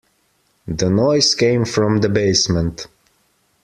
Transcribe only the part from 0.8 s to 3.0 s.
noise came from the basement.